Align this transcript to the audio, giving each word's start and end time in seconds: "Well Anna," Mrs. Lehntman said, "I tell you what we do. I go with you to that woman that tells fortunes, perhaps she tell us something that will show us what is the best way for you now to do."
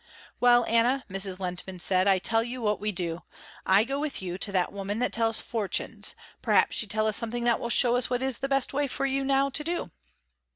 "Well 0.39 0.65
Anna," 0.65 1.05
Mrs. 1.11 1.37
Lehntman 1.39 1.79
said, 1.79 2.07
"I 2.07 2.17
tell 2.17 2.43
you 2.43 2.59
what 2.59 2.79
we 2.79 2.91
do. 2.91 3.21
I 3.67 3.83
go 3.83 3.99
with 3.99 4.19
you 4.19 4.35
to 4.39 4.51
that 4.51 4.71
woman 4.73 4.97
that 4.97 5.13
tells 5.13 5.39
fortunes, 5.39 6.15
perhaps 6.41 6.75
she 6.75 6.87
tell 6.87 7.05
us 7.05 7.15
something 7.17 7.43
that 7.43 7.59
will 7.59 7.69
show 7.69 7.95
us 7.95 8.09
what 8.09 8.23
is 8.23 8.39
the 8.39 8.49
best 8.49 8.73
way 8.73 8.87
for 8.87 9.05
you 9.05 9.23
now 9.23 9.51
to 9.51 9.63
do." 9.63 9.91